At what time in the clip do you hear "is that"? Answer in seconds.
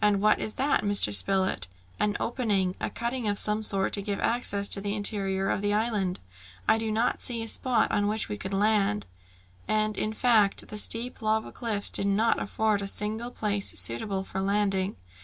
0.38-0.84